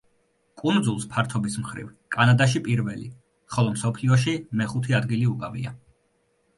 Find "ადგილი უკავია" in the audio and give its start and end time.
5.05-5.81